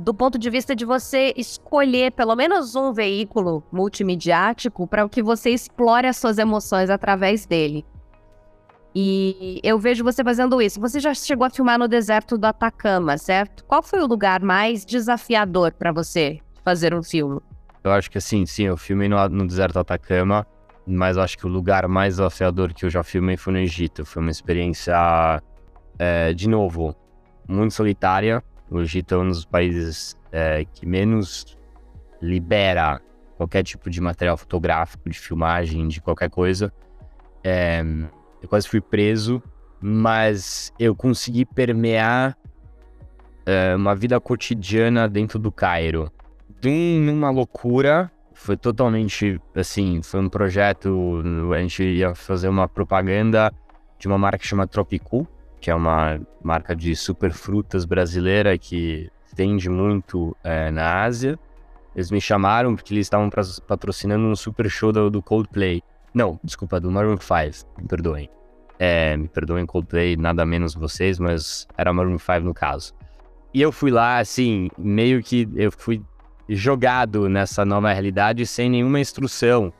[0.00, 5.50] do ponto de vista de você escolher pelo menos um veículo multimediático para que você
[5.50, 7.84] explore as suas emoções através dele.
[8.94, 10.80] E eu vejo você fazendo isso.
[10.80, 13.62] Você já chegou a filmar no deserto do Atacama, certo?
[13.64, 17.40] Qual foi o lugar mais desafiador para você fazer um filme?
[17.84, 20.46] Eu acho que assim, sim, eu filmei no, no deserto do Atacama,
[20.86, 24.04] mas acho que o lugar mais desafiador que eu já filmei foi no Egito.
[24.04, 24.94] Foi uma experiência,
[25.98, 26.96] é, de novo,
[27.46, 31.58] muito solitária, o Egito é um dos países é, que menos
[32.22, 33.00] libera
[33.36, 36.72] qualquer tipo de material fotográfico, de filmagem, de qualquer coisa.
[37.42, 37.82] É,
[38.42, 39.42] eu quase fui preso,
[39.80, 42.36] mas eu consegui permear
[43.46, 46.10] é, uma vida cotidiana dentro do Cairo.
[46.60, 51.22] De uma loucura, foi totalmente assim, foi um projeto,
[51.54, 53.52] a gente ia fazer uma propaganda
[53.98, 55.26] de uma marca que chama Tropical,
[55.60, 61.38] que é uma marca de superfrutas brasileira que vende muito é, na Ásia.
[61.94, 63.28] Eles me chamaram porque eles estavam
[63.66, 65.82] patrocinando um super show do, do, Coldplay.
[66.14, 68.28] Não, desculpa, do Maroon 5, me perdoem.
[68.78, 72.94] É, me perdoem Coldplay, nada menos vocês, mas era Maroon 5 no caso.
[73.52, 76.02] E eu fui lá, assim, meio que eu fui
[76.48, 79.72] jogado nessa nova realidade sem nenhuma instrução.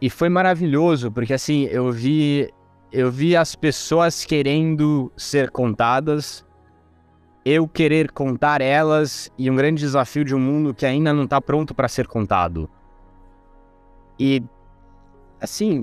[0.00, 2.50] E foi maravilhoso, porque assim, eu vi
[2.92, 6.44] eu vi as pessoas querendo ser contadas,
[7.44, 11.40] eu querer contar elas e um grande desafio de um mundo que ainda não está
[11.40, 12.68] pronto para ser contado.
[14.18, 14.42] E
[15.40, 15.82] assim,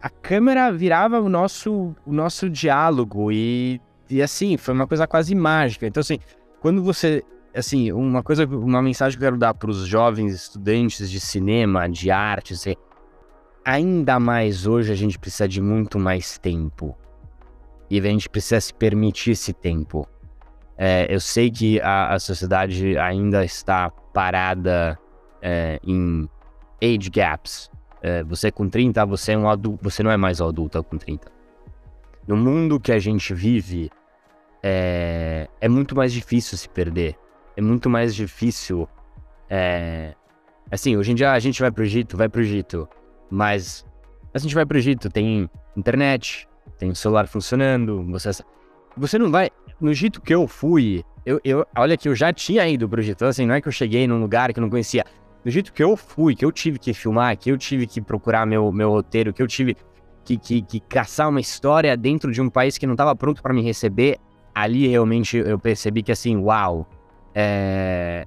[0.00, 5.34] a câmera virava o nosso o nosso diálogo e e assim, foi uma coisa quase
[5.34, 5.86] mágica.
[5.86, 6.18] Então assim,
[6.60, 7.24] quando você
[7.54, 11.88] assim, uma coisa, uma mensagem que eu quero dar para os jovens estudantes de cinema,
[11.88, 12.74] de arte, assim,
[13.64, 16.96] ainda mais hoje a gente precisa de muito mais tempo.
[17.90, 20.08] E a gente precisa se permitir esse tempo.
[20.78, 24.98] É, eu sei que a, a, sociedade ainda está parada
[25.40, 26.28] é, em
[26.82, 27.70] age gaps.
[28.00, 31.30] É, você com 30, você é um adulto, você não é mais adulto com 30.
[32.26, 33.90] No mundo que a gente vive,
[34.62, 37.16] é, é muito mais difícil se perder.
[37.56, 38.88] É muito mais difícil.
[39.50, 40.14] É,
[40.70, 42.88] assim, hoje em dia a gente vai pro Egito, vai pro Egito.
[43.32, 43.82] Mas
[44.34, 48.30] a gente vai pro Egito, tem internet, tem o celular funcionando, você,
[48.94, 49.48] você não vai.
[49.80, 53.16] No Egito que eu fui, eu, eu, olha que eu já tinha ido pro Egito,
[53.16, 55.02] então, assim, não é que eu cheguei num lugar que eu não conhecia.
[55.42, 58.44] Do jeito que eu fui, que eu tive que filmar, que eu tive que procurar
[58.44, 59.76] meu, meu roteiro, que eu tive
[60.24, 63.54] que, que, que caçar uma história dentro de um país que não estava pronto para
[63.54, 64.18] me receber,
[64.54, 66.86] ali realmente eu percebi que assim, uau,
[67.34, 68.26] é...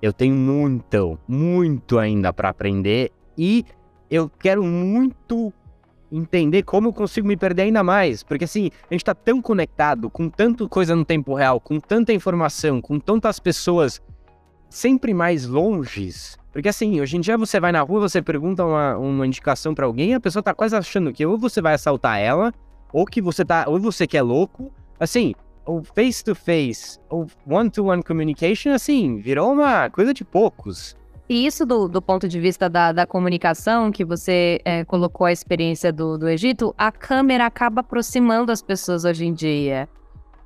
[0.00, 3.66] eu tenho muito, muito ainda para aprender e
[4.10, 5.52] eu quero muito
[6.10, 8.22] entender como eu consigo me perder ainda mais.
[8.22, 12.12] Porque assim, a gente tá tão conectado, com tanta coisa no tempo real, com tanta
[12.12, 14.00] informação, com tantas pessoas
[14.68, 16.36] sempre mais longes.
[16.52, 19.86] Porque assim, hoje em dia você vai na rua, você pergunta uma, uma indicação para
[19.86, 22.52] alguém, a pessoa tá quase achando que ou você vai assaltar ela,
[22.92, 24.72] ou que você tá, ou você que é louco.
[24.98, 25.34] Assim,
[25.66, 30.96] o face to face, o one to one communication, assim, virou uma coisa de poucos.
[31.28, 35.32] E isso do, do ponto de vista da, da comunicação, que você é, colocou a
[35.32, 39.88] experiência do, do Egito, a câmera acaba aproximando as pessoas hoje em dia.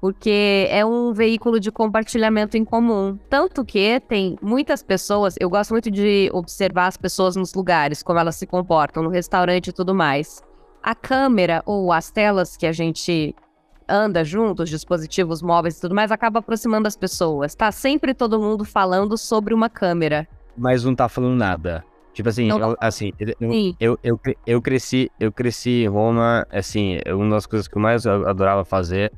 [0.00, 3.18] Porque é um veículo de compartilhamento em comum.
[3.28, 8.18] Tanto que tem muitas pessoas, eu gosto muito de observar as pessoas nos lugares, como
[8.18, 10.42] elas se comportam, no restaurante e tudo mais.
[10.82, 13.34] A câmera ou as telas que a gente
[13.86, 17.54] anda junto, os dispositivos móveis e tudo mais, acaba aproximando as pessoas.
[17.54, 21.84] Tá sempre todo mundo falando sobre uma câmera mas não tá falando nada.
[22.12, 27.30] Tipo assim, não, assim, eu, eu, eu, eu, cresci, eu cresci em Roma, assim, uma
[27.30, 29.12] das coisas que eu mais adorava fazer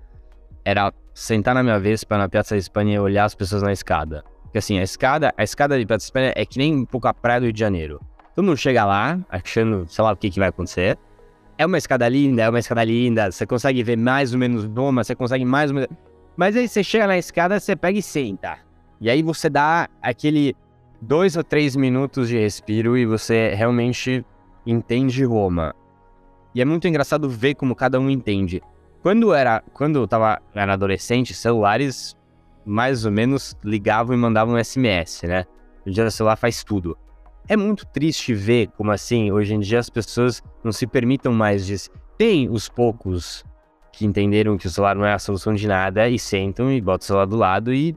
[0.65, 4.23] era sentar na minha Vespa na Piazza Espanha e olhar as pessoas na escada.
[4.43, 7.15] Porque assim, a escada, a escada de Piazza Espanha é que nem um pouco a
[7.15, 8.01] praia do Rio de Janeiro.
[8.35, 10.99] Todo mundo chega lá, achando, sei lá o que, que vai acontecer.
[11.57, 15.03] É uma escada linda, é uma escada linda, você consegue ver mais ou menos Roma,
[15.03, 15.91] você consegue mais ou menos...
[16.37, 18.59] Mas aí você chega na escada, você pega e senta.
[19.01, 20.55] E aí você dá aquele
[21.03, 24.25] dois ou três minutos de respiro e você realmente
[24.65, 25.75] entende Roma.
[26.55, 28.63] E é muito engraçado ver como cada um entende.
[29.03, 32.17] Quando era, quando eu tava, era adolescente, celulares
[32.65, 35.45] mais ou menos ligavam e mandavam SMS, né?
[35.81, 36.97] Hoje em dia o celular faz tudo.
[37.49, 41.67] É muito triste ver como assim, hoje em dia as pessoas não se permitam mais
[41.67, 41.91] disso.
[42.17, 43.45] Tem os poucos
[43.93, 47.03] que entenderam que o celular não é a solução de nada e sentam e botam
[47.03, 47.97] o celular do lado e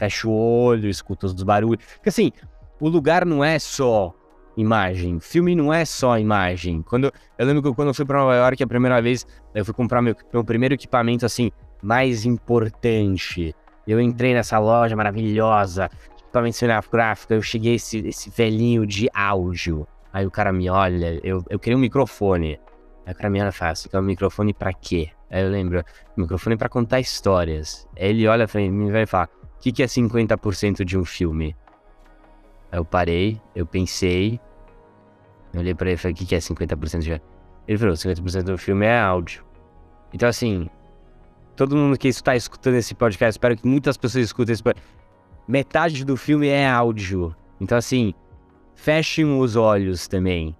[0.00, 1.84] fecha o olho, escuta os barulhos.
[1.94, 2.32] Porque assim,
[2.80, 4.14] o lugar não é só
[4.56, 6.80] imagem, filme não é só imagem.
[6.82, 9.74] Quando eu lembro que quando eu fui para Nova York a primeira vez, eu fui
[9.74, 13.54] comprar meu, meu primeiro equipamento assim mais importante.
[13.86, 19.86] Eu entrei nessa loja maravilhosa, equipamento cinematográfico, eu cheguei esse, esse velhinho de áudio.
[20.12, 22.58] Aí o cara me olha, eu, eu queria um microfone.
[23.04, 25.10] Aí o cara me olha e fala, você quer um microfone pra quê?
[25.30, 25.82] Aí eu lembro,
[26.16, 27.88] microfone para contar histórias.
[27.98, 29.28] Aí ele olha pra mim e vai falar,
[29.60, 31.54] o que, que é 50% de um filme?
[32.72, 34.40] Eu parei, eu pensei,
[35.52, 37.20] eu olhei pra ele e falei, o que, que é 50% de...
[37.68, 39.44] Ele falou, 50% do filme é áudio.
[40.14, 40.66] Então assim,
[41.54, 44.90] todo mundo que está escutando esse podcast, espero que muitas pessoas escutem esse podcast.
[45.46, 47.36] Metade do filme é áudio.
[47.60, 48.14] Então assim,
[48.74, 50.56] fechem os olhos também.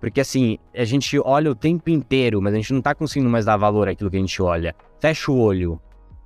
[0.00, 3.44] Porque assim, a gente olha o tempo inteiro, mas a gente não tá conseguindo mais
[3.44, 4.74] dar valor àquilo que a gente olha.
[4.98, 5.78] Fecha o olho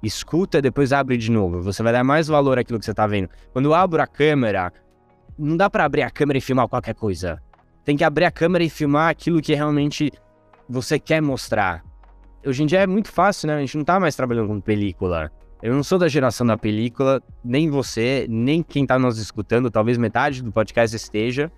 [0.07, 1.63] escuta, depois abre de novo.
[1.63, 3.29] Você vai dar mais valor àquilo que você está vendo.
[3.53, 4.73] Quando eu abro a câmera,
[5.39, 7.43] não dá para abrir a câmera e filmar qualquer coisa.
[7.85, 10.11] Tem que abrir a câmera e filmar aquilo que realmente
[10.69, 11.85] você quer mostrar.
[12.47, 13.57] Hoje em dia é muito fácil, né?
[13.57, 15.31] A gente não tá mais trabalhando com película.
[15.63, 19.97] Eu não sou da geração da película, nem você, nem quem tá nos escutando, talvez
[19.97, 21.51] metade do podcast esteja.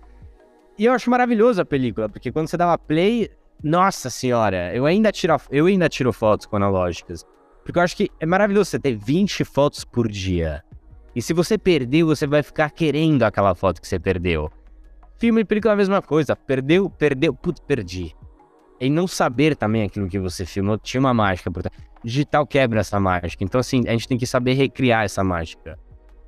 [0.77, 3.29] E eu acho maravilhoso a película, porque quando você dá uma play,
[3.61, 7.25] nossa senhora, eu ainda tiro, eu ainda tiro fotos com analógicas.
[7.67, 10.63] Porque eu acho que é maravilhoso você ter 20 fotos por dia.
[11.13, 14.49] E se você perdeu, você vai ficar querendo aquela foto que você perdeu.
[15.17, 16.33] Filme e película é a mesma coisa.
[16.33, 18.15] Perdeu, perdeu, putz, perdi.
[18.79, 21.61] E não saber também aquilo que você filmou tinha uma mágica por.
[22.05, 23.43] Digital quebra essa mágica.
[23.43, 25.77] Então, assim, a gente tem que saber recriar essa mágica.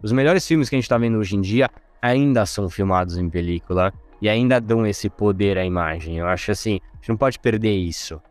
[0.04, 1.70] Os melhores filmes que a gente tá vendo hoje em dia
[2.02, 6.18] ainda são filmados em película e ainda dão esse poder à imagem.
[6.18, 8.22] Eu acho assim, a gente não pode perder isso.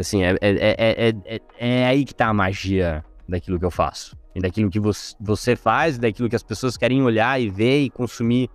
[0.00, 4.16] Assim, é, é, é, é, aí que tá a magia daquilo que eu faço.
[4.34, 4.80] E daquilo que
[5.20, 8.48] você faz, daquilo que as pessoas querem olhar e ver e consumir.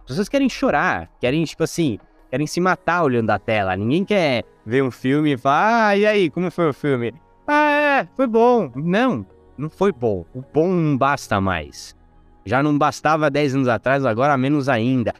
[0.00, 1.98] As pessoas querem chorar, querem, tipo assim,
[2.30, 3.76] querem se matar olhando a tela.
[3.76, 7.14] Ninguém quer ver um filme e falar, ah, e aí, como foi o filme?
[7.46, 8.70] Ah, é, foi bom.
[8.76, 9.26] Não,
[9.56, 10.24] não foi bom.
[10.34, 11.96] O bom não basta mais.
[12.44, 15.14] Já não bastava 10 anos atrás, agora menos ainda.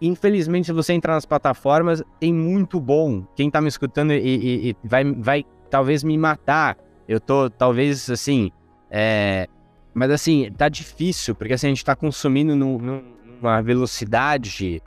[0.00, 3.24] Infelizmente, se você entrar nas plataformas, tem muito bom.
[3.36, 6.76] Quem tá me escutando e, e, e vai, vai talvez me matar.
[7.06, 8.50] Eu tô, talvez, assim.
[8.90, 9.46] É...
[9.92, 14.82] Mas assim, tá difícil, porque assim, a gente tá consumindo no, numa velocidade.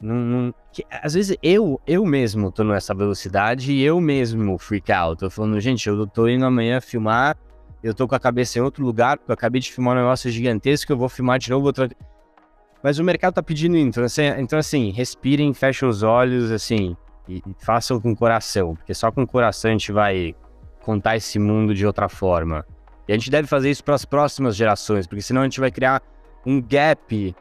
[0.00, 0.54] Num, num...
[0.72, 5.20] Que, às vezes eu, eu mesmo tô nessa velocidade e eu mesmo freak out.
[5.20, 7.36] Tô falando, gente, eu tô indo amanhã filmar,
[7.82, 10.30] eu tô com a cabeça em outro lugar, porque eu acabei de filmar um negócio
[10.30, 11.88] gigantesco, eu vou filmar de novo outra.
[12.82, 16.96] Mas o mercado tá pedindo então assim, então, assim respirem, fechem os olhos, assim,
[17.28, 20.34] e, e façam com o coração, porque só com o coração a gente vai
[20.80, 22.64] contar esse mundo de outra forma.
[23.06, 25.70] E a gente deve fazer isso para as próximas gerações, porque senão a gente vai
[25.70, 26.02] criar
[26.46, 27.34] um gap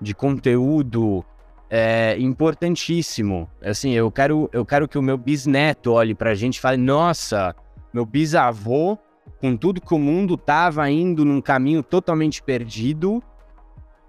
[0.00, 1.24] de conteúdo
[1.70, 3.48] é, importantíssimo.
[3.64, 6.76] Assim, eu quero, eu quero que o meu bisneto olhe para a gente e fale:
[6.76, 7.54] nossa,
[7.94, 8.98] meu bisavô,
[9.40, 13.22] com tudo que o mundo estava indo num caminho totalmente perdido,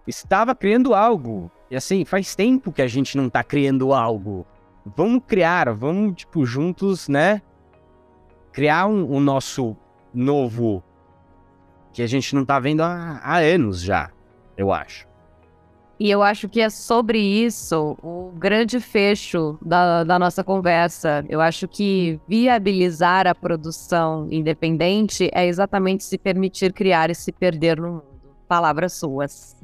[0.08, 1.52] estava criando algo.
[1.70, 4.46] E assim, faz tempo que a gente não está criando algo.
[4.86, 7.42] Vamos criar, vamos, tipo, juntos, né?
[8.52, 9.76] Criar um, o nosso
[10.14, 10.84] novo
[11.92, 14.12] que a gente não tá vendo há, há anos já,
[14.58, 15.08] eu acho.
[16.00, 21.24] E eu acho que é sobre isso o grande fecho da, da, nossa conversa.
[21.30, 27.80] Eu acho que viabilizar a produção independente é exatamente se permitir criar e se perder
[27.80, 28.04] no mundo.
[28.48, 29.63] Palavras suas.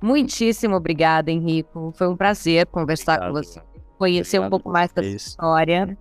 [0.00, 1.92] Muitíssimo obrigada, Henrico.
[1.96, 3.34] Foi um prazer conversar Obrigado.
[3.34, 3.62] com você,
[3.98, 5.98] conhecer Obrigado um pouco mais da sua história.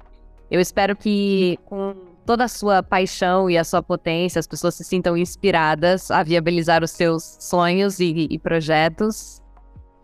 [0.50, 1.96] Eu espero que com
[2.26, 6.84] toda a sua paixão e a sua potência, as pessoas se sintam inspiradas a viabilizar
[6.84, 9.42] os seus sonhos e, e projetos.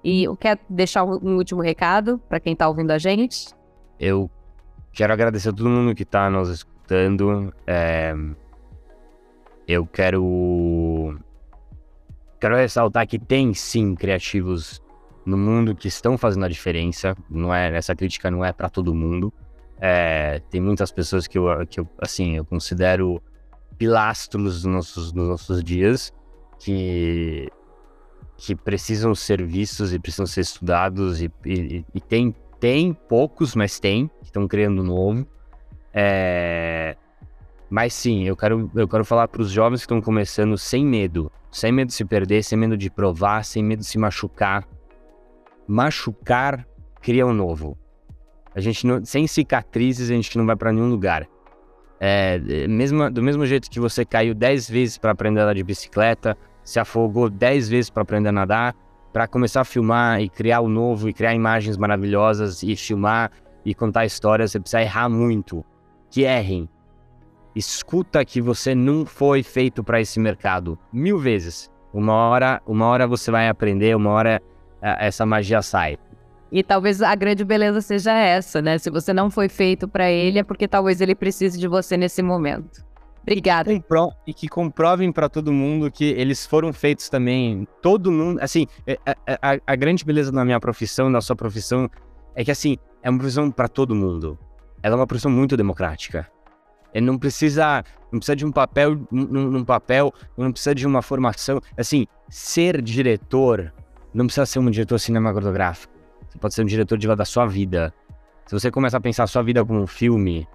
[0.03, 3.53] E eu quero deixar um último recado para quem está ouvindo a gente.
[3.99, 4.29] Eu
[4.91, 7.53] quero agradecer a todo mundo que está nos escutando.
[7.67, 8.13] É...
[9.65, 11.17] Eu quero
[12.43, 14.81] quero ressaltar que tem sim criativos
[15.25, 17.15] no mundo que estão fazendo a diferença.
[17.29, 19.31] Não é essa crítica não é para todo mundo.
[19.79, 23.23] É, tem muitas pessoas que eu, que eu, assim, eu considero
[23.77, 26.13] pilastros dos nossos, nossos dias
[26.59, 27.49] que,
[28.35, 33.79] que precisam ser vistos e precisam ser estudados e, e, e tem, tem poucos, mas
[33.79, 35.25] tem, que estão criando novo.
[35.93, 36.97] É,
[37.69, 41.31] mas sim, eu quero, eu quero falar para os jovens que estão começando sem medo,
[41.53, 44.67] sem medo de se perder, sem medo de provar, sem medo de se machucar.
[45.67, 46.67] Machucar
[46.99, 47.77] cria um novo.
[48.55, 51.27] A gente não, sem cicatrizes a gente não vai para nenhum lugar.
[51.99, 55.63] É, mesmo, do mesmo jeito que você caiu 10 vezes para aprender a andar de
[55.63, 58.75] bicicleta, se afogou 10 vezes para aprender a nadar,
[59.13, 63.31] para começar a filmar e criar o novo e criar imagens maravilhosas e filmar
[63.63, 65.63] e contar histórias, você precisa errar muito.
[66.09, 66.67] Que errem.
[67.55, 71.69] Escuta que você não foi feito para esse mercado mil vezes.
[71.93, 74.41] Uma hora, uma hora você vai aprender, uma hora
[74.81, 75.97] essa magia sai.
[76.51, 78.77] E talvez a grande beleza seja essa, né?
[78.77, 82.21] Se você não foi feito para ele, é porque talvez ele precise de você nesse
[82.21, 82.83] momento.
[83.23, 83.71] Obrigada.
[83.71, 87.67] E, compro e que comprovem para todo mundo que eles foram feitos também.
[87.81, 91.21] Todo mundo, assim, a, é, é, é, a, a grande beleza da minha profissão, da
[91.21, 91.89] sua profissão,
[92.35, 94.37] é que assim, é uma profissão para todo mundo.
[94.83, 96.27] Ela é uma profissão muito democrática.
[96.93, 101.01] Ele não precisa, não precisa de um papel, num, num papel, não precisa de uma
[101.01, 101.59] formação.
[101.77, 103.73] Assim, ser diretor
[104.13, 105.93] não precisa ser um diretor cinematográfico
[106.33, 107.93] você pode ser um diretor de da sua vida.
[108.47, 110.47] Se você começar a pensar a sua vida como um filme,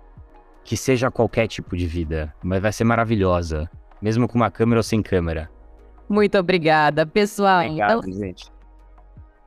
[0.65, 3.71] que seja qualquer tipo de vida, mas vai ser maravilhosa,
[4.03, 5.49] mesmo com uma câmera ou sem câmera.
[6.09, 7.65] Muito obrigada, pessoal.
[7.65, 8.13] Obrigado, então...
[8.13, 8.51] gente.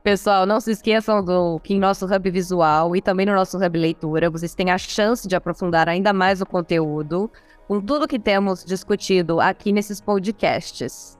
[0.02, 3.78] Pessoal, não se esqueçam do que em nosso Hub Visual e também no nosso Hub
[3.78, 7.30] Leitura, vocês têm a chance de aprofundar ainda mais o conteúdo
[7.68, 11.16] com tudo que temos discutido aqui nesses podcasts.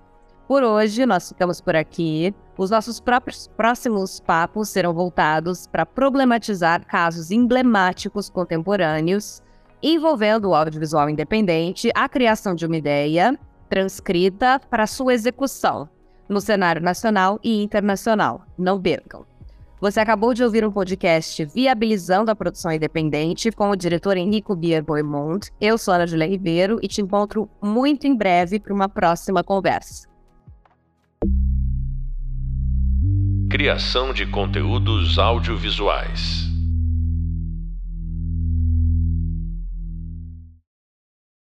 [0.49, 2.35] Por hoje, nós ficamos por aqui.
[2.59, 9.41] Os nossos próprios próximos papos serão voltados para problematizar casos emblemáticos contemporâneos
[9.81, 15.89] envolvendo o audiovisual independente, a criação de uma ideia transcrita para sua execução
[16.33, 18.45] no cenário nacional e internacional.
[18.59, 19.25] Não percam.
[19.83, 24.81] Você acabou de ouvir um podcast Viabilizando a Produção Independente com o diretor Henrico Bier
[24.81, 25.51] Boimond.
[25.61, 30.09] Eu sou Ana Julia Ribeiro e te encontro muito em breve para uma próxima conversa.
[33.51, 36.52] Criação de conteúdos audiovisuais.